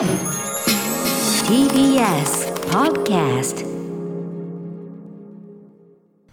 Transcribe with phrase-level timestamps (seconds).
[0.00, 0.08] TBS
[2.70, 3.66] Podcast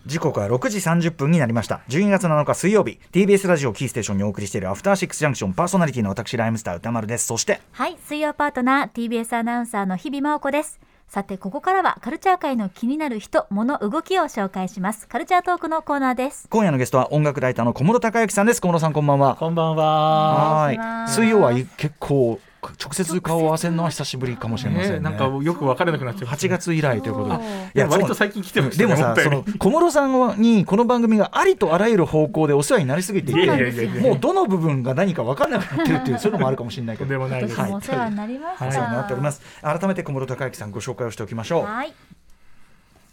[0.06, 10.80] 時刻は6時30分になりました12月7日水曜日 TBS ラジオキーステーションにお送りしているアフターシックスジャンクションパーソナリティの私ライムスター歌丸ですそしてはい、水曜パートナー TBS アナウンサーの日々真央子です。
[11.10, 15.08] さて、ここからはカルチャー界の気になる人、物、動きを紹介します。
[15.08, 16.48] カルチャートークのコーナーです。
[16.50, 20.64] 今夜のゲストは音楽ライターの小室孝之さんです小室さんこんばんはこんばんは。
[20.64, 22.42] はい水曜は結構
[22.82, 24.98] 直接顔を合わせるのは久しぶりかもしれませんね。
[24.98, 26.28] ね、なんかよく分からなくなっちゃう。
[26.28, 27.44] 8月以来ということで。
[27.44, 37.10] いいや割と最近来てましたでもさその小室さんにこの番組がありとあらゆる方向でお世話になりすぎていてもうどの部分が何か分からなくなってるっていうそういうのもあるかもしれないけど。
[37.12, 37.60] でもないです。
[37.60, 38.66] 私もお世話になりました。
[38.66, 38.76] はい。
[38.76, 39.42] お世話になっております。
[39.62, 41.64] 改めて小室孝之さんご紹介をしておきましょう。
[41.64, 41.94] はい。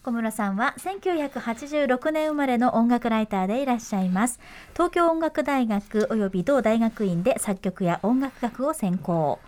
[0.04, 4.38] 小室さんは1986年生まれの音楽ライターでいらっしゃいます。
[4.74, 9.38] 東京音楽大学及び同大学院で作曲や音楽学を専攻。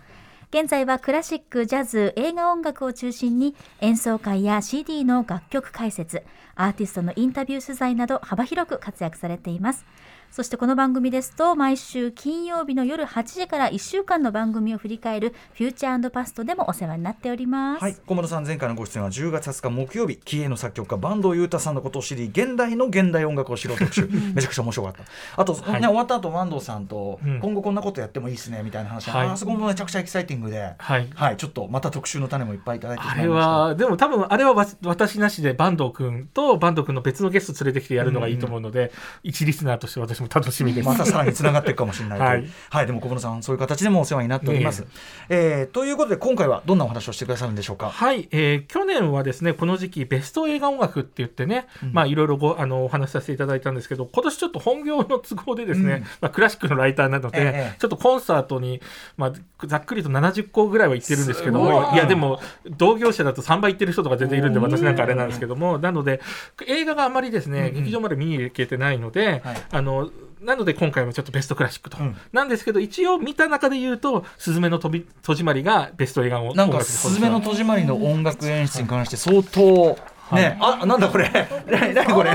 [0.49, 6.23] 現在はクラシック、ジャズ、映画音楽を中心に演奏会や CD の楽曲解説、
[6.55, 9.85] アーティストのインタビュー取材など幅広く活躍されています。
[10.31, 17.81] そしてこの番組ですと毎週金曜日の夜8時から1週間の番組を振り返るフューチャーパストでもお世話になっております。
[17.81, 24.07] はい、小室さん前回のご出演は10月20日木曜日キエの作曲家坂東裕太さんのことを知り現代の現代音楽を知ろう特集。
[24.35, 25.41] めちゃくちゃ面白かった。
[25.41, 25.81] あと、はい。
[25.81, 27.39] ね、終わった後坂東さんと、うん。
[27.39, 29.27] 今後こんなことやってもいいですねみたいな話、はい。
[29.27, 31.07] あそこもめちゃくちゃエキサイティングで、はい。
[31.15, 38.91] はい、ちょっとまた特集の種もいっぱいいただいてしあれはでも多分あれはわ私なしで坂東君と坂東君の別のゲスト連れてきてやるのがいいと思うので、
[39.23, 40.87] 一リスナーとして私も楽しみです。
[40.87, 42.29] またさらにつながっていくかもしれないという、
[42.69, 44.83] ははいい、でも小室さんそういう形でもお世話になっております。
[44.83, 44.85] い
[45.29, 45.63] え。
[45.63, 47.89] ーということで今回はどんなお話をしてくださるんでしょうか？
[47.89, 57.75] はい、えー去年はですねこの時期ベスト映画音楽って言ってね、まあいろいろごあのお話しさせていただいたんですけど今年ちょっと本業の都合でですね、うんまあ、クラシックのライターなので、ええ。
[57.79, 58.81] ちょっとコンサートに、
[59.17, 59.33] まあ、
[59.65, 61.97] ざっくりと70個ぐらいは行ってるんですけどもい。
[61.97, 66.21] やでも同業者だと3倍行ってる人とか全然いるんで私なんかあれなんですけどもなので
[66.67, 67.73] 映画があまりですね、うんうん。
[67.75, 69.57] 劇場まで見に行けてないので、はい。
[69.71, 70.06] あの
[70.41, 72.15] なので今回もちょっとベストクラシックと、うん。
[72.31, 77.09] なんですけど一応見た中で言うと「すずめの戸び戸締まり」がベスト映画音なんか「音楽です。
[77.09, 79.97] すずめの戸締まり」の音楽演出に関して相当
[80.35, 81.29] ね、あなんだこれ。
[81.71, 82.31] 何何これ。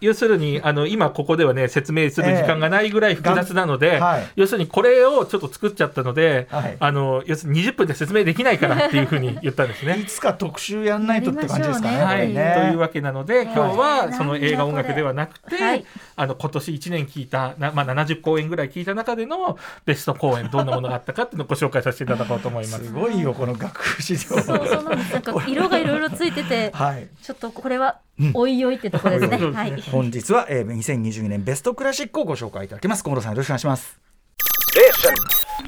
[0.00, 4.00] 要するにあの今ここではね説明する時間がないぐらい複雑なので、ええ。
[4.00, 4.26] がはい。
[4.36, 6.76] 要するにこれをちょっと作っちゃったので、はい。
[6.78, 10.04] あの要するに20分で説明できないからっていうふうに言ったんですいね。
[10.08, 11.98] つか特集やんないとって感じですかね。
[11.98, 12.40] やはい、と
[12.72, 15.84] いうわけなので今日ははいその映画音楽ではなくて、はい。
[16.16, 22.84] あの今年1年聞いたな、まあ、70公演ぐらい聞いた中でのベスト公演どんなものがあったかっていうのをご紹介させていただこうと思います。
[22.86, 22.92] す。
[22.92, 24.18] ごいよこの楽譜資料。
[24.18, 25.12] そうそうなんです。
[25.12, 27.08] なんか色がいろいろついてて、はい。
[27.22, 28.00] ちょっとこれは
[28.34, 29.38] おいおいってとこですね。
[29.90, 33.02] 本日は、えー、2022年ベストクラシックをご紹介いただきます。
[33.02, 34.06] 小室さんよろしくお願いします。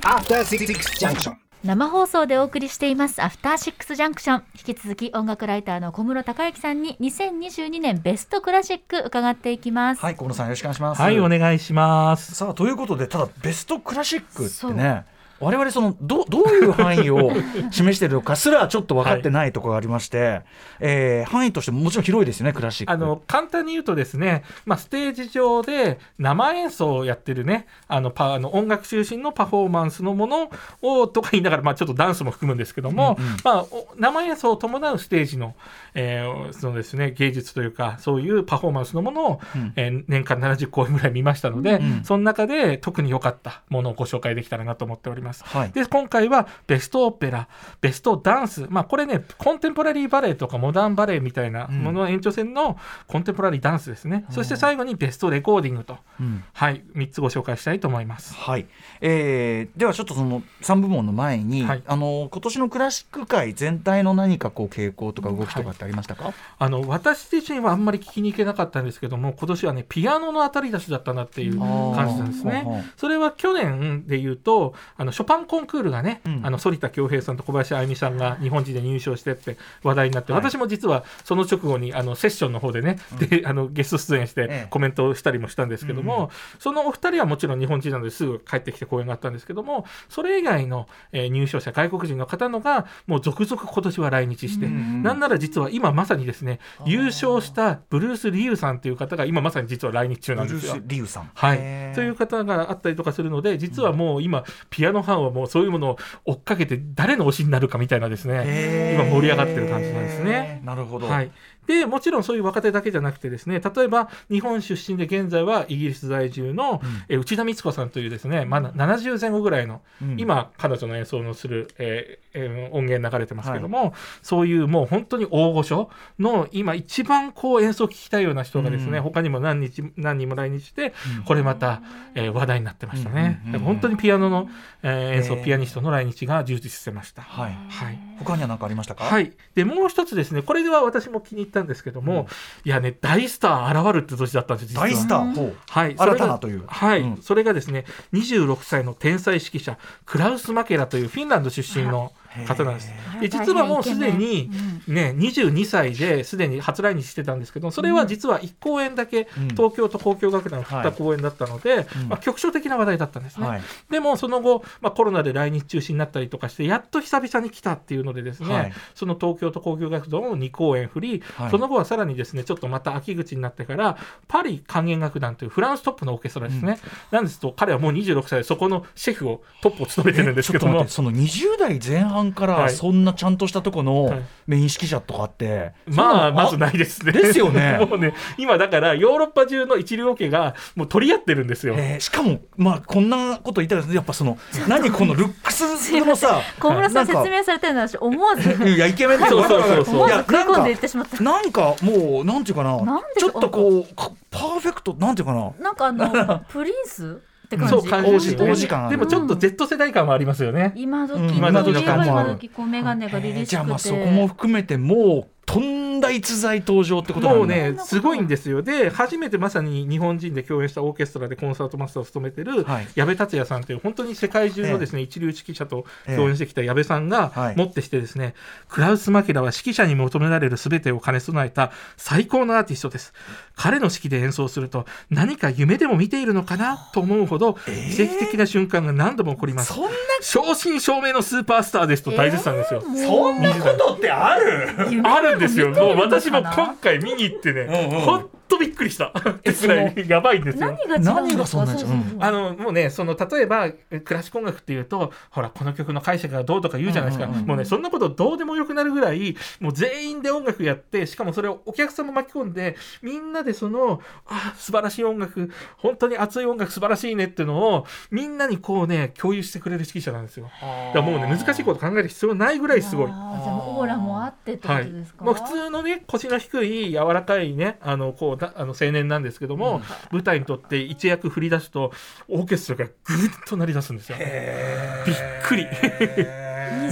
[0.05, 0.67] After Six
[1.01, 11.03] Junction 生放送でお送りしていますアフターシックスジャンクション引き続き音楽ライターの小室孝之さんに2022年ベストクラシック伺っていきます、はい、小室さんよろしくお願いします。
[11.03, 12.35] はい、お願いします。
[12.35, 15.05] さあということでただベストクラシックってね
[15.41, 17.31] 我々そのどどういう範囲を
[17.71, 20.43] 示しているのかすらちょっと分かってないところがありまして、
[20.81, 22.93] えー範囲としてももちろん広いですよねクラシック。
[22.93, 30.51] あの簡単に言うとですね、まあ、ステージ上で生演奏をやってるねあのパあの音楽中心のパフォーマンスのもの
[30.83, 35.55] をとか言いながら、まあ、ちょっとダンスも含むんですけども、うんうんまあ、お生演奏を伴うステージの,、
[35.95, 45.28] えーそのですね、芸術というかそういうパフォーマンスのものを、うんえー年間70公演ぐらい見ましたので、うんその中で特に良かったものをご紹介できたらなと思っております。
[45.33, 45.71] はい。
[45.71, 47.49] で今回はベストオペラ
[47.81, 48.67] ベストダンス。
[48.69, 56.45] まあこれねコンテンポラリーバレエとかモダンバレエみたいなものの延長線のコンテンポラリーダンスですね、そして最後にベストレコーディングと、うん。
[56.53, 58.35] はい3つご紹介したいと思います。
[58.35, 58.67] はい、
[59.01, 61.83] えーではちょっとその3部門の前に、はい。
[61.87, 72.85] あの今年のクラシック界全体の何かこう傾向とか動きとかってありましたか、あの私自身はあんまり聞きに行けなかったんですけども今年はねピアノの当たり出しだったなっていう感じなんですね。
[72.97, 76.41] それは去年で言うとあのショパンコンクールがね、うん。
[76.45, 80.43] あの反田恭平さんと小林愛美さんが日本人で入賞してって話題になって、はい。
[80.43, 84.49] 私も実はその直後にあのセッションの方でね、であのゲスト出演しええ。
[84.49, 86.29] てコメントをしたりもしたんですけども、うんうん
[86.61, 100.75] そのお二人はもちろん日本人なのですぐ帰ってきて講演があったんですけどもそれ以外の、えー入賞者外国人の方のがもう続々今年は来日して、うんうんなんなら実は今まさにですね優勝したブルース・リユさんという方が今まさに実は来日中なんですよ。
[100.75, 100.87] ブルー。
[100.87, 101.31] スリュウさん。
[101.35, 101.59] はい。
[101.95, 110.61] という方があったりとかするので実はもう今ピアノファンはもうそういうものを追っかけて誰の推しになるかみたいなですね今盛り上がってる感じなんですね。
[110.65, 111.09] なるほど。
[111.09, 111.31] はい、
[111.69, 120.19] でもちろんそういう若手だけじゃなくてですね例えば日本出身で現在はイギリス在住の、えー内田光子さんというですね、まあ、70前後ぐらいの、うん。
[120.19, 123.93] 今彼女の演奏のする、えーえー音源流れてますけども、
[124.23, 130.95] そういうもう本当に大御所の今一番こう演奏を聞きたいような人がですね、うん他にも何日何人も来日して、
[131.27, 131.83] これまた、
[132.15, 133.43] えー話題になってましたね。
[133.47, 134.49] うんだから本当にピアノの、
[134.83, 135.15] えー。
[135.17, 137.23] 演奏、ピアニストの来日が充実してました。
[137.23, 137.53] はい。
[137.69, 137.99] はい。
[138.19, 139.05] 他には何かありましたか？
[139.05, 142.29] はい、でもう一つですねこれでは私も気に入ったんですけども、
[142.65, 146.65] いやね大スター現るって年だったんです大スターはい、新たなそれがという。
[146.67, 147.23] はい、うん。
[147.23, 152.13] それがですね26歳の天才指揮者クラウス・マケラというフィンランド出身の
[152.47, 152.93] 方なんです。
[153.17, 153.21] へ。
[153.21, 154.51] で実はもうすでに、
[154.87, 159.49] ね、22歳ですでに初来日してたんですけどそれは実は1公演だけうん。
[159.49, 162.09] 東京と交響楽団を振った公演だったので、うん。
[162.09, 163.47] まあ、局所的な話題だったんですね。
[163.47, 163.63] はい。
[163.91, 168.73] でもその後、まあ、コロナで来日中止になったりとかしてやっと久々に来たっていうのでですね、はい。
[168.95, 171.51] その東京都交響楽団を2公演振り、はい。
[171.51, 176.79] その後はさらにですねちょっとまた秋口になってからパリ管弦楽団というフランストップのオーケストラですね、
[177.11, 180.87] なんですと彼はもう26歳でそこのシェフをトップを務めてるんですけども。
[180.89, 182.71] その20代前半からはい。
[182.71, 184.23] そんなちゃんとしたとこのはい。
[184.47, 187.13] メイン指揮者とかって、まあまずいないですね。
[187.13, 187.79] ですよね。
[187.89, 191.75] もうね今だからヨーロッパ中の一流オケがもう取り合ってるんですよ。
[191.77, 195.63] えーしかもまあこんなこと言ったらやっぱその何このルックス
[196.05, 198.69] のさ 小村さん説明されてるのは私思わず。
[198.69, 199.95] いやイケメンですよそうそうそうそう。
[199.95, 201.23] 思わずいや食い込んで言なんかってしまった。
[201.23, 202.77] なんかもうなんていうかな。
[202.83, 205.51] なんでちょっとこうかパーフェクトなんていうかな。
[205.61, 207.71] なんかあの プリンスって感じ。
[207.73, 210.73] そう感じででもちょっと Z 世代感もありますよね。
[210.77, 211.31] 今時、うん。
[211.35, 218.63] 今時今時感もある今時こう眼鏡が凛々しくて、じゃあまあそこも含めてもうとんだ逸材登場ってことなんだもうね、すごいんですよ。
[218.63, 228.35] で、初めてまさに日本人で共演したオーケストラでコンサートマスターを務めてるはい矢部達也さんという、本当に世界中のですね、一流指揮者と共演してきた矢部さんがはいもってしてですね、
[228.69, 233.13] クラウス・マケラは指揮者に求められる全てを兼ね備えた最高のアーティストです。
[233.57, 237.55] 彼の指揮で演奏すると、何か夢でも見ているのかなと思うほど、
[237.95, 239.73] 奇跡的な瞬間が何度も起こります。
[239.73, 239.91] そんな
[240.21, 242.83] 正真正銘のスーパースターですと大絶賛ですよ。
[242.83, 244.69] そんなことってある？
[245.05, 245.73] あるんですよ。
[245.97, 249.07] 私もな今回見に行ってね、うんうんほんとびっくりした。
[249.09, 250.77] ってくらいやばいんですよ。
[251.01, 251.87] 何がそんな違う
[252.21, 253.71] あのもうねその例えば
[254.05, 270.45] クラシック音楽っていうとほらこの曲の解釈がどうとか言うじゃないですか、うんうんうんもうねそんなことどうでもよくなるぐらいもう全員で音楽やってしかもそれをお客さんも巻き込んでみんなでそのあ素晴らしい音楽本当に熱い音楽素晴らしいねっていうのをみんなにこうね共有してくれる指揮者なんですよ。
[270.45, 273.11] だからもうね難しいこと考える必要ないぐらいすごい。
[273.11, 273.43] あー。
[273.43, 279.81] じゃオーラもあってってこはい、とですか、もう普通のね腰の低い柔らかいねあのこうだあの青年なんですけども、
[280.11, 281.93] 舞台にとって一役振り出すと
[282.29, 284.19] オーケストラがぐっと鳴り出すんですよ。
[284.19, 285.67] びっくり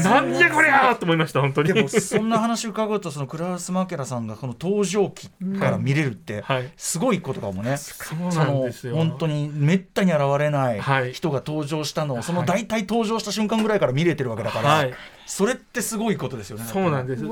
[0.03, 1.73] なんじゃこりゃーと思いました本当に。
[1.73, 7.77] でもそんな話伺うとそのクラウス・マーケラさんがこの登場期から見れるってはいすごいことかもね。
[7.77, 8.97] そうそのなんですよ。
[8.97, 14.95] 本当にめったに現れないはい人が登場したのを、はいその大体登場した瞬間ぐらいから見れてるわけだから、はい
[15.27, 16.65] それってすごいことですよね。
[16.65, 17.23] そうなんです。
[17.23, 17.29] し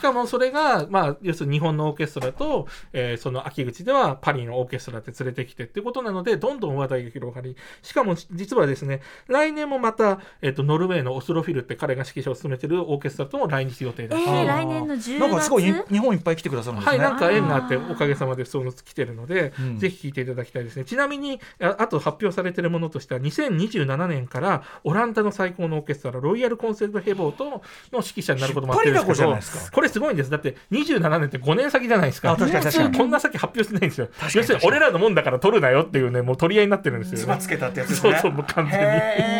[0.00, 14.22] かもそれが、まあ、要するに日本のオーケストラと、えーその秋口ではパリのオーケストラって連れてきてっていうことなので、どんどん話題が広がり、しかも実はですね、来年もまた、えっ、と、ノルウェーのオスロフィルって彼が指揮者を務めてるオーケストラとも来日予定です。
[14.22, 15.18] えー、来年の10月？
[15.18, 16.98] なんかすごいに日本いっぱい来てくださるんですね。
[16.98, 20.84] はい、なんか縁があって、おかげさまでそう来てるので、うんぜひ聞いていただきたいですね。
[20.84, 29.38] ちなみに、ああと発表されているものとしては、2027年からオランダの最高のオーケストラ、ロイヤルコンセルトヘボーとの指揮者になることもあってですけど
[29.72, 30.30] これすごいんです。
[30.30, 32.32] だって27年って5年先じゃないですか。
[32.32, 34.08] あ確かに確かにこんな先発表してないんですよ。
[34.34, 38.12] 要するに俺らのもんだから取るなよっていうね、もう取り合いになってるんですよ、つばつけたってやつですね。
[38.12, 38.84] そうそう、もう完全に。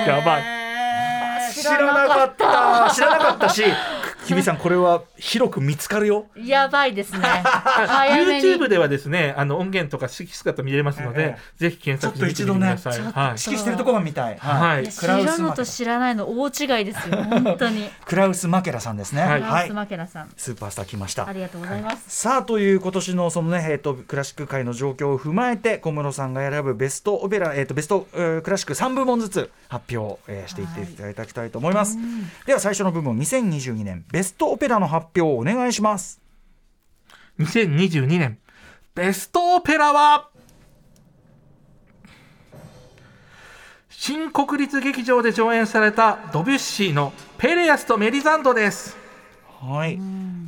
[0.07, 0.43] やばい。
[1.55, 2.91] 知らなかった。
[2.95, 3.63] 知らなかったし、
[4.27, 6.27] きびさんこれは広く見つかるよ。
[6.37, 7.21] やばいですね。
[8.41, 12.95] YouTube ではですね、あの音源とか指揮姿見れますので、えぜひ検索してみてください。
[12.95, 13.27] ちょっはい。
[13.31, 14.39] 指揮してるところが見たい。
[14.39, 14.83] はい。
[14.83, 14.87] い。
[14.87, 17.91] や知らんのと知らないの大違いですよ本当に。
[18.07, 19.23] クラウス・マケラさんですね。
[19.23, 19.43] はい。
[19.43, 19.71] はい。
[19.71, 20.31] マケラさん。
[20.37, 21.29] スーパースター来ました。
[21.29, 21.33] あ。
[21.33, 31.99] りがとうございます、さあという今年のそのね、えー、とクラシック界の状況を踏まえて小室さんが選ぶベストオペラ、えー、とベスト、えークラシック3部門ずつ発表、えーしていっていただきたいと思います、
[32.47, 36.21] では最初の部門2022年ベストオペラの発表をお願いします。
[37.39, 38.39] 2022年。
[38.95, 40.29] ベストオペラは
[43.89, 48.99] 新国立劇場で上演されたドビュッシーの「ペレアスとメリザンド」です。
[49.63, 49.99] はい、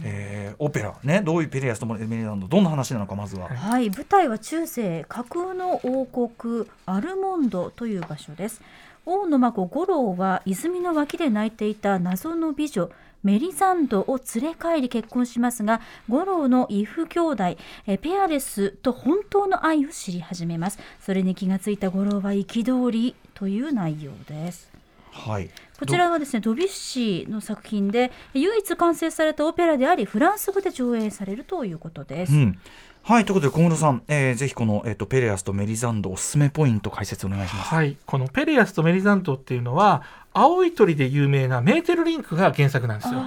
[0.05, 0.95] えーオペラ。
[1.03, 2.47] ねどういうペレアスとメリーランド？
[2.47, 8.61] どんな話なのかまずは、はい、舞台は中世架空の王国アルモンドという場所です。
[9.07, 12.91] 王の孫五郎は泉の脇で泣いていた謎の美女
[13.25, 17.45] メリザンドを連れ帰り結婚しますが五郎の異父兄弟
[17.87, 20.79] えーペアレスと本当の愛を知り始めます。
[21.01, 24.71] それに気がついた五郎は憤りという内容です。
[25.11, 25.49] はい。
[25.79, 32.59] こちらはですねドビュッシーの作品で唯一完成されたオペラでありフランス語で上映されるということです、うん。
[33.03, 37.75] はいということで小室さん、えーぜひこの、えー、とペレアスとメリザンドおすすめポイント解説お願いします。
[37.75, 40.03] はい、このペレアスとメリザントっていうのは
[40.35, 43.23] 青い鳥で有名なメーテルリンクが原作なんですよ。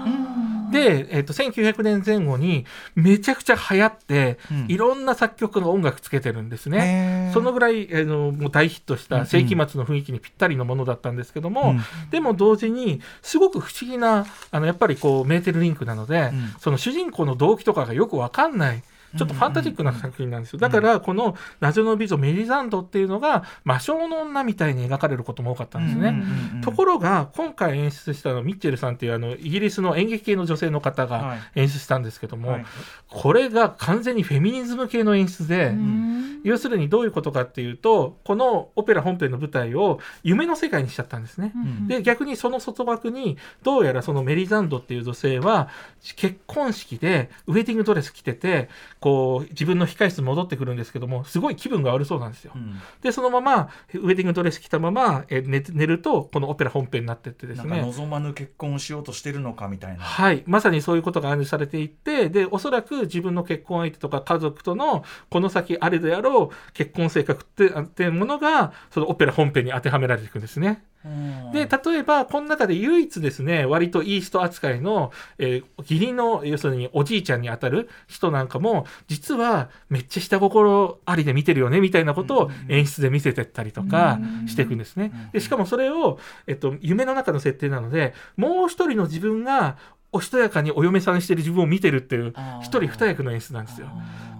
[0.71, 7.31] で、えっと1900年前後にめちゃくちゃ流行って、うんいろんな作曲の音楽つけてるんですね。
[7.33, 18.83] そのぐらい、あのもう大ヒットした世紀末の雰囲気にぴったりのものだったんですけども、うんでも同時にすごく不思議なあのやっぱりこうメーテルリンクなので、うんその主人公の動機とかがよくわかんない。
[19.17, 20.59] ちょっとファンタジックな作品なんですよ。
[20.59, 26.23] だから、この謎の美女メリザンドっていうのが魔性の女みたいに描かれることも多かったんですね。
[26.61, 32.65] ところが、今回演出したのはミッチェルさんっていうあのイギリスの演劇系の女性の方はがい演出したんですけども、はい
[33.09, 41.51] これが完全にフェミニズム系の演出で、うん要するにどういうことかっていうと、このオペラ本編の舞台を夢の世界にしちゃったんですね。
[41.55, 45.67] んで逆にその外枠にどうやらそのメリザンドっていう女性は
[46.15, 48.69] 結婚式でウェディングドレス着てて
[49.07, 52.51] こう自分の控室に戻ってくるんですけどもすごい気分が悪そうなんですよ。
[52.53, 57.81] うんでそのままウェディングドレス着たままえ寝て寝るとこのオペラ本編になってってですなんかね。
[57.81, 60.03] 望まぬ結婚をしようとしてるのかみたいな。
[60.03, 70.83] はい、まさにそういうことが暗示されていってでおそらく自分の結婚相手とか家族とのこの先あれであろう結婚生活ってっていうものがそのオペラ本編に当てはめられていくんですね。
[71.07, 71.51] うん。
[71.51, 85.29] で例えばこの中で唯一ですね割といい人扱いの、えー義理の要するにおじいちゃんにあたる人なんかも実はめっちゃ下心ありで見てるよねみたいなことを演出で見せてったりとかしていくんですね。
[85.33, 89.77] でしかもそれを、えっと、夢の中の設定なのでもう一人の自分が
[90.11, 93.87] おしとやかにお嫁さんしてる自分を見てるっていう一人二役の演出なんですよ。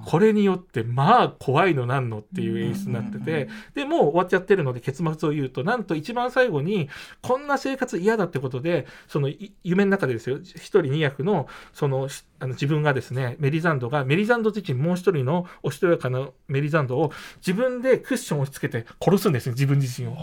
[0.08, 6.88] これによってまあ怖いのなんのっていう演出になっててでもう終わっちゃってるので結末を言うとなんと一番最後に
[7.22, 10.38] こんな生活嫌だってことでそのい夢の中でですよ。
[10.38, 20.16] 一人二役のそのしあの自分がですねメリザンドがメリザンド自身もう一人のおしとやかなメリザンドを自分でクッションを押し付けて殺すんですね自分自身を。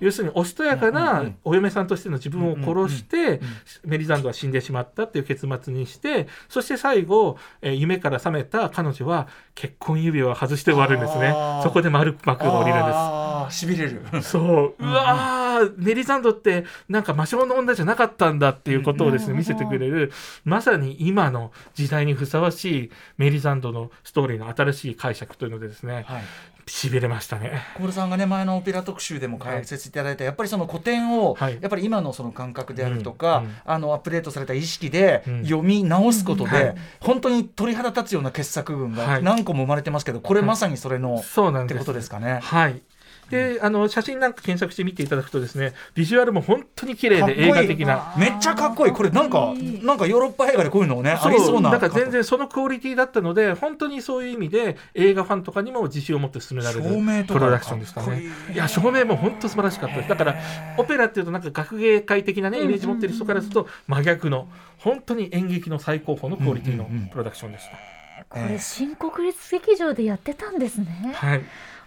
[0.00, 3.40] 要するにおしとやかなんお嫁さんとしての自分を殺して
[3.84, 11.34] メリザンドは死んでしまったっていう結末にしてそして最後、えー夢から覚めた彼女は結婚指輪を外して終わるんですね。
[11.62, 12.94] そこで丸く幕が降りるんです。
[12.94, 14.02] ああしびれる。
[14.22, 20.12] そう、うんうわーメリザンドってなんか魔性の女じゃなかったんだっていうことをですね、うん見せてくれる
[20.44, 26.22] まさに今の時代にふさわしいメリザンドのストーリーの新しい解釈というのでですねはい。
[26.66, 27.60] しびれましたね。
[27.76, 31.58] 小室さんがね前のオペラ特集でも解説いただいた、やっぱりその古典を、はい。
[31.60, 33.54] やっぱり今のその感覚であるとか、うんうん。
[33.64, 35.42] あのアップデートされた意識でうん。
[35.44, 36.74] 読み直すことで、はい。
[37.00, 39.22] 本当に鳥肌立つような傑作群がはい。
[39.22, 41.78] 何個も生まれてますけど、これまさにそれの、ってそうなんです。
[41.80, 42.38] ことですかね。
[42.42, 42.80] はい。
[43.32, 48.14] で、あの写真なんか検索して見ていただくとですね、ビジュアルも本当に綺麗で映画的な。
[48.18, 56.82] めっちゃかっこいいこれなんかなんかヨーロッパ映画でこういうのをねありそうなだから全然そのクオリティだったので、本当にそういう意味で映画ファンとかにも自信を持って進められる
[57.26, 58.24] プロダクションでしたね。
[58.52, 60.08] いや、照明も本当素晴らしかったです。
[60.08, 60.36] だから、
[60.76, 64.48] オペラっていうとなんか学芸会的なね、イメージ持ってる人からすると真逆の、
[64.78, 67.76] 本当に演劇の最高峰のクオリティのプロダクションでした。
[68.28, 71.12] これ新国立劇場でやってたんですね。
[71.14, 71.42] はい。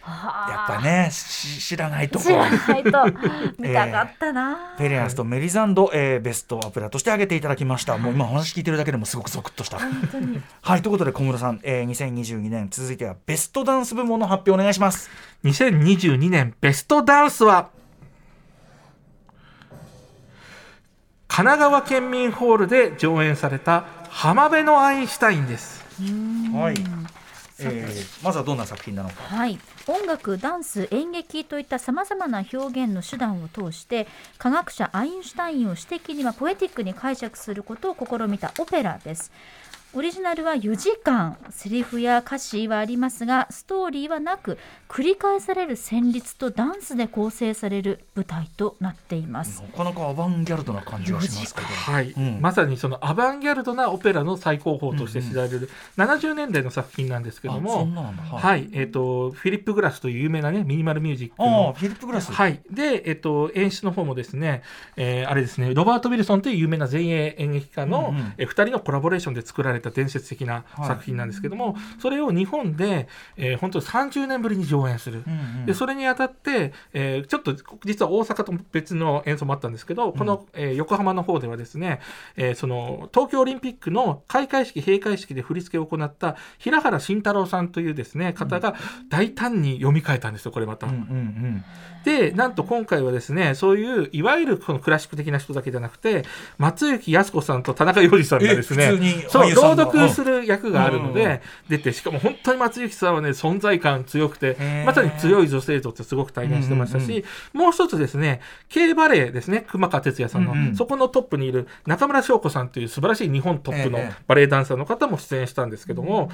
[0.05, 3.05] ややっぱねし知らないとこ知らないと
[3.57, 4.75] 見たかったな。
[4.77, 7.97] ペレアンスとメリザンド、えーベストオペラとして挙げていただきました。
[7.97, 9.79] もう今お話聞いてるだけでもすごくゾクッとした。
[9.79, 15.09] 本当にはい、ということで小室さん、えー、2022年続いてはベストダンス部門の発表お願いします。
[15.43, 17.69] 2022年ベストダンスは
[21.27, 25.83] 神奈川県民ホールで上演された浜辺のアインシュタインです。
[26.53, 26.75] はい、
[27.59, 29.23] えー、まずはどんな作品なのか。
[29.23, 29.57] はい、
[29.87, 34.07] 音楽ダンス演劇といったさまざまな表現の手段を通して
[34.37, 39.31] 科学者アインシュタインを詩的にはポエティックに解釈することを試みたオペラです。
[39.97, 44.57] オリジナルは4時間セリフや歌詞はありますがストーリーはなく
[44.89, 49.61] 繰り返される旋律とダンスで構成される舞台となっています。
[49.61, 51.67] なかなかアバンギャルドな感じがしますけど。
[51.67, 58.23] はい、うんまさにそのアバンギャルドなオペラの最高峰として知られる70年代の作品なんですけどあそもん、ななんだ。
[58.23, 58.41] はい。
[58.41, 62.33] はい、えっ、とフィリップ・グラスという有名なねミニマルミュージックああ、のフィリップグラス。
[62.33, 62.59] はい。
[62.69, 64.61] で、えっと、演出の方もですね、
[64.97, 75.23] えーあれですね、ロバート・ウィルソンという有名な前衛演劇家の、うんうんえー二人のコラボレーションで作られたた伝説的な作品なんですけども、それを日本で、えー本当に30年ぶりに上演する。
[75.25, 75.65] うんうん。
[75.65, 81.99] でそれにあたって、えーちょっと実は大阪と別の演奏もあったんですけど、この、えー横浜の方ではですね、
[82.35, 88.75] えーその東京オリンピックの開会式閉会式で振り付けを行った平原慎太郎さんというですね方が
[89.09, 90.87] 大胆に読み替えたんですよこれまた。
[90.87, 91.63] うんうん
[92.05, 96.23] でなんと今回はですねそういういわゆるこのクラシック的な人だけじゃなくて
[96.57, 101.39] 松雪泰子さんと田中洋次さんがですねそう朗読する役があるので、うん。
[101.67, 110.75] 出てしかも本当に松雪さんはね存在感強くてまさに強い女性像ってすごく体現してましたし、もう一つですね K バレエですね熊川哲也さんの、うんうん。
[110.75, 114.15] そこのトップにいる中村翔子さんという素晴らしい日本トップのええ。
[114.27, 116.29] バレエダンサーの方も出演したんですけども、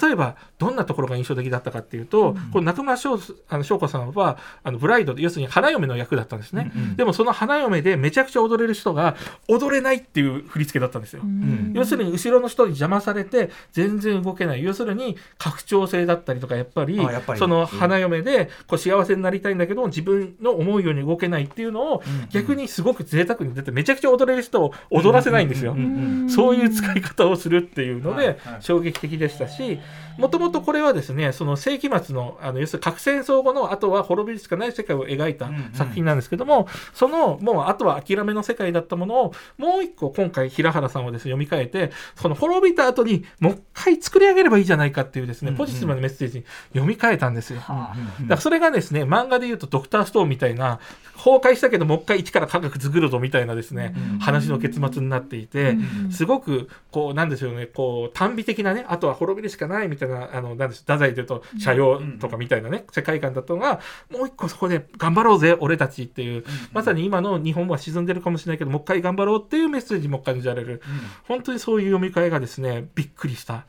[0.00, 3.18] 例えばどんなところが印象的だったかっていうと、この中村翔
[3.48, 6.96] あの翔子さんはあのブライドで要するに花嫁の役だったんですね、うんうん。
[6.96, 9.16] でもその花嫁でめちゃくちゃ踊れる人が
[9.48, 11.22] 踊れないっていう振り付けだったんですよ。
[11.24, 11.72] ん。
[11.74, 14.64] 要するに後ろの人に邪魔されて全然動けない。
[14.64, 17.38] 要するに拡張性だったりとかやっぱりあやっぱり。
[17.38, 25.72] その花嫁でこう幸せになりたいんだけど自分の思うように動けないっていうのを逆にすごく贅沢に出てめちゃくちゃ踊れる人を踊らせないんですよ。
[25.72, 26.30] うんうんうん。
[26.30, 29.78] そういう使い方をするっていうので衝撃的でしたし、
[30.18, 35.70] もともとこれはですね、その世紀末の、あの要するに核戦争後の、あとは滅びるしかない世界を描いたうんうん。
[35.72, 45.58] 作品なんですけども、その、もうあとは諦めの世界だったものを、もう一個今回平原さんはですね、読み替えて、その滅びた後にもう一回作り上げればいいじゃないかっていうですね、うんうん。
[45.58, 47.62] ポジティブなメッセージに読み替えたんですよ。
[47.68, 50.80] うんうんだからそれがですね、漫画で言うとドクターストーンみたいな、
[51.16, 55.76] 崩壊したけどもう一回一から科学作るぞみたいなですね、うん話の結末になっていて、
[56.10, 70.82] すごく、こう、なんでしょうね、こう、短美的なね、あとは滅びるしかないみたいな、あの、なんでしょう、太宰で言うと、社用とかみたいなね、世界観だったのが、もう一個そこで頑張ろうぜ、俺たちっていう、まさに今の日本は沈んでるかもしれないけど、もう一回頑張ろうっていうメッセージも感じられる、
[71.24, 73.64] 本当にそういう読み替えがですね、びっくりした、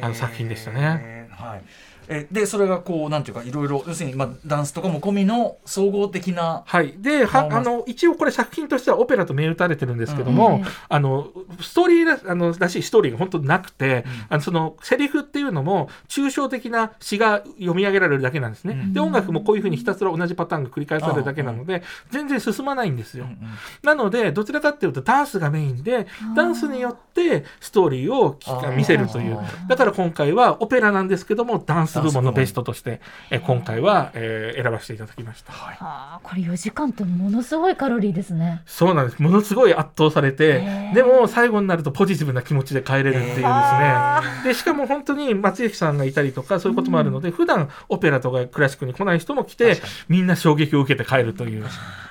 [0.00, 1.28] あの作品でしたね。
[1.30, 1.62] はい
[2.08, 6.94] えでそれがこうなんていうかいろいろ要するに、まあ、ダンスとかも込みの総合的なはい。
[6.98, 11.28] で、は、あの、一応これ作品としてはオペラと銘打たれてるんですけども、うんあの、
[11.60, 18.74] ストーリーら、あの、らしいストーリーが本当になくて、あの、その、セリフっていうのも、抽象的な詩が読み上げられるだけなんですね。
[18.74, 23.24] うんで、音楽もこういうふうにひたすら同じパターンが繰り返されるだけなので、全然進まないんですよ。
[23.24, 23.38] うんうん
[23.82, 28.38] なので、どちらかっていうとダンスがメインで、ダンスによってストーリーを
[28.76, 29.38] 見せるという。
[29.68, 35.52] だから今回はオペラなんですけども、ダンス部門のベストとして、え今回は、えー選ばせていただきました。
[35.52, 38.62] はあ、これ4時間ってものすごいカロリーですね。
[38.66, 39.22] そうなんです。
[39.22, 43.44] ものすごい圧倒されてでも最後になるとポジティブな気持ちで帰れるっていうですね。
[43.44, 51.62] あで、しかも本当に松雪さんがいたりとか、そういうこともあるので、普段オペラとかクラシックに来ない人も来てみんな衝撃を受けて帰るという、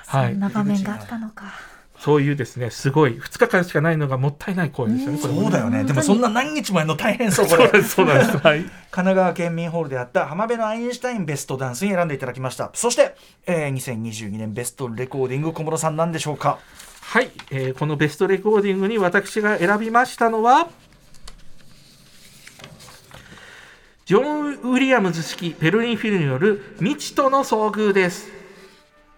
[0.06, 0.40] はいそん。
[0.40, 1.44] な場面があったのか。
[2.00, 5.34] そういうですね、すごい、2日間しかないのがもったいない声ですよね、これ。
[5.34, 5.82] もそうだよね。
[5.82, 6.54] でもそんな何？
[6.54, 7.66] 日もやるの大変そうこれ。
[7.68, 8.36] そうなんです、そうなんです。
[8.38, 8.60] はい。
[8.60, 13.14] 神奈川県民ホールであった浜辺のアインシュタインベストダンスに選んでいただきましたそして、
[13.46, 16.58] えー、2022年ベストレコーディング小室さんなんでしょうか。
[17.02, 20.68] はい、えーこのベストレコーディングに私が選びましたのは、
[24.04, 28.28] ジョン・ウィリアムズ式ベルリンフィルによる未知との遭遇です。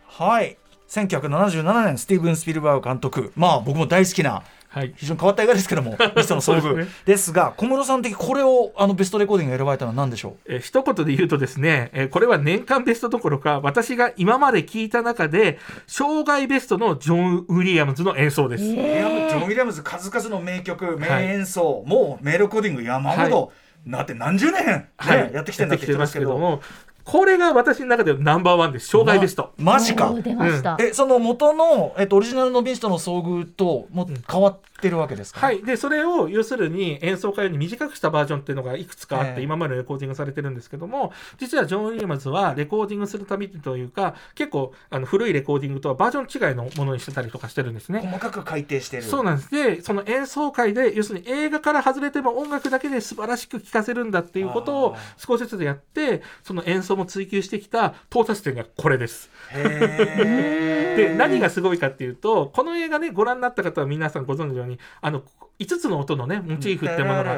[0.07, 0.60] はい
[0.91, 3.33] 1977年スティーブン・スピルバーグ監督。
[3.37, 4.93] まあ僕も大好きなはい。
[4.97, 6.95] 非常に変わった映画ですけども ミストの遭遇ですね。
[7.05, 18.65] ですが小室さん的これをあのベストレコーディングが選ばれたのは何でしょえー一言で言うとですね、えーこれは年間ベストどころか、私が今まで聞いた中で、生涯ベストのジョン・ウィリアムズの演奏です。
[18.65, 23.53] ジョン・ウィリアムズ数々の名曲名演奏、もう名レコーディング山ほど、
[23.87, 24.91] なって何十年、ね
[25.33, 26.61] やってきてるんだって言ってますけども、
[27.05, 28.89] これが私の中でのナンバーワンです。
[28.89, 29.53] 生涯ベスト。
[29.59, 30.77] マジかおー出ました。
[30.81, 39.43] えその元の、えっと、オリジナルのビーストの遭遇ともう変わってるわけですか、はい、でそれを要するに演奏会より短くしたバージョンっていうのがいくつかあって、ええ。
[39.43, 48.01] 今までレコーディングされてるんですけども実はジョン・ウィリアムズはレコーディングするたびというか結構あの古いレコーディングとはバージョン違いのものにしてたりとかしてるんですね。
[48.01, 49.03] 細かく改定してる。
[49.03, 49.51] そうなんです。
[49.51, 59.31] でその演奏会で要するに映画から外れても音楽だけで素晴らしく聴かせるんだっていうことをあ少しずつやってその演奏も追求してきた到達点がこれです。
[59.53, 65.23] へ で何がすごいかっていうとこの映画ねご覧になった方は皆さんご存知のようにあの
[65.59, 67.35] 5つの音のねモチーフってものが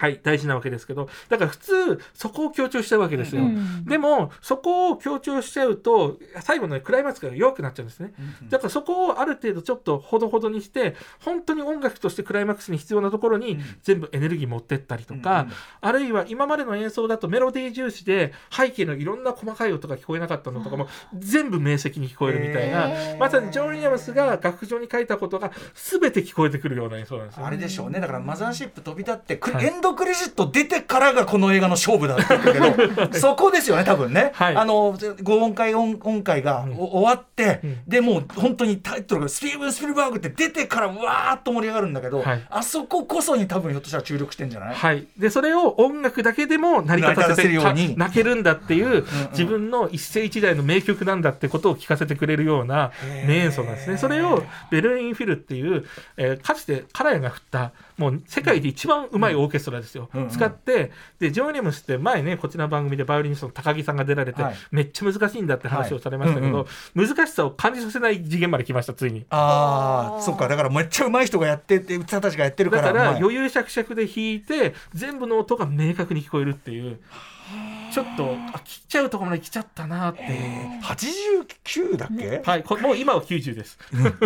[0.00, 3.84] はい、大事なわけですけどだから普通そこを強調しちゃうわけですよ、うん。
[3.84, 8.14] でもそこを強調しちゃうと最後のねクライマックスが弱くなっちゃうんですね。
[8.48, 15.48] だからそこをある程度ちょっとほどほどにして本当に音楽としてクライマックスに必要なところに全部エネルギー持ってったりとか、
[15.80, 20.86] あるいは今までの演奏だとメロディー重視で背景のいろんな細かい音が聞こえなかったのとかも
[21.18, 28.50] 全部明晰に聞こえるみたいな、まさにジョン・ウィリアムスが楽譜上に書いたことが全て聞こえてくるような演奏なんですよ、あれでしょうねだからマザー。
[28.60, 34.56] シップ飛び立って、クはいエンドクレジット出てからがこの映画の勝負だって言ってるけど そこですよね多分ね、はい。
[34.56, 36.76] あの5音階音音階がうん。
[36.78, 37.78] お終わって、うん。
[37.88, 42.46] でもう本当にタイトルがスティーブン・スピルバーグって出てからわーっと盛り上がるんだけど、はい。
[42.48, 47.94] あそここそに多分ひょっとしたら注力してんじゃない、はい、でそれを音楽だけでも成り立たせるように。
[47.94, 52.92] た泣けるんだっていううん自分の一世一代の名曲なんだってことを聞かせてくれるような
[53.26, 53.96] 名演奏なんですね。
[53.96, 55.84] それをベルリンフィルっていう、
[56.16, 60.28] えーかつてカラヤが振ったもう世界で一番うまいオーケストラですよ、うんうん。
[60.28, 64.54] 使ってでジョン・ウィリアムスって前ねこちらの番組でバイオリニストの高木さんが出られて、はい。
[64.70, 69.24] めっちゃ難しいんだって話をされましたけど、はい難しさを感じさせない次元まで来ましたついに。
[69.30, 70.48] ああそっか。
[70.48, 76.98] だからめっちゃ上手い人がやってって歌たちがやってるかだから余裕しゃくしゃくで弾いて全部の音が明確に聞こえるっていう
[77.92, 80.22] ちょっとあ切っちゃうところまで来ちゃったなって。
[80.22, 80.28] いう。
[80.30, 83.78] えー89だっけ、はい、こもう今は90です。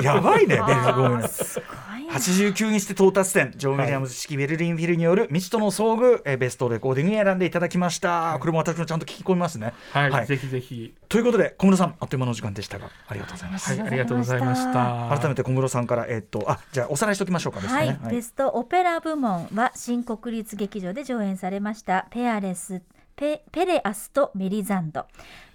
[0.02, 2.14] やばいね ベルあごめんーすごいな。
[2.14, 3.52] 89にして到達点。
[3.56, 9.72] ジョン・ウィリアムズ式ベルリンフィルによる未知との遭遇、えーベストレコーディングに選んでいただきました、これも私もちゃんと聞き込みますね。
[9.92, 10.26] はい、はい。
[10.26, 10.94] ぜひぜひ。
[11.08, 15.16] ということで小室さんあっという間のお時間でしたがありがとうございます、はい、ありがとうございました。
[15.16, 22.82] 改めて小室さんからえーっとあじゃあおさらいしておきましょうかですはい、ね、ベストオペラ部門は新国立劇場で上演されましたペアレス
[23.16, 25.06] ペレアスとメリザンド。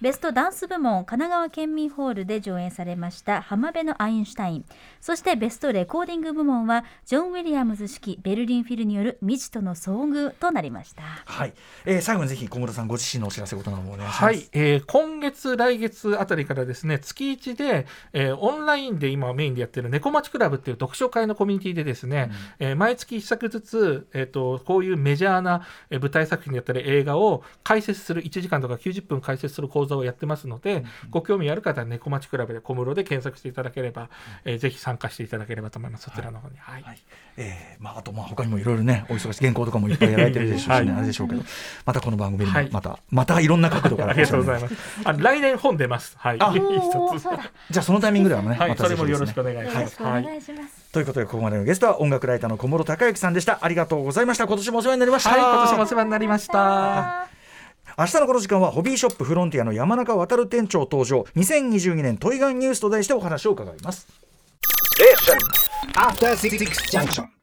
[0.01, 4.65] ベストダンス部門神奈川県民ホールで上演されました浜辺のアインシュタイン。
[5.01, 11.03] そしてベストレコーディング部門はジョン・ウィリアムズ式ベルリンフィルによる未知との遭遇となりました。
[11.03, 11.53] はい、
[11.85, 14.09] えー最後にぜひ小室さんご自身のお知らせことなどもお願い。
[14.09, 14.23] します。
[14.23, 34.09] はい、えー今月、来月あたりからですね、月1で、えーオンラインで今メインでやってる猫町クラブっていう読書会のコミュニティでですね、えー毎月1作ずつ、えー、とこういうメジャーなえー舞台作品であったり映画を解説する1時間とか90分解説する講座をやってますので、ご興味ある方は猫町クラブで小室で検索していただければ、
[34.45, 36.03] えーぜひ参加していただければと思います。
[36.03, 36.57] そちらの方に。
[36.57, 36.83] はい。
[36.83, 36.99] はい
[37.37, 41.43] えーまあ、あとまあ他にもいろいろねお忙しい原稿とかもいっぱいやられてるでしょうしね、はいあれでしょうけど
[41.85, 44.75] またこの番組ではいもまた、またいろんな角度からありがとうございます。
[45.05, 46.17] あ来年本出ます。
[46.17, 46.37] はい。
[46.37, 50.03] じゃあそのタイミングではね、はい、またそれもよろしくお願いしよろします。
[50.03, 57.38] はいくお願いします、ということでここまでのゲストは音楽ライターの小室孝之さんでしたありがとうございました今年もお世話になりました、はい、今年もお世話になりました。
[57.99, 64.07] 明日のこの時間はホビーショップフロンティアの山中渡店長登場2022年トイガンニュースと題してお話を伺います
[65.97, 67.38] After Six Junction.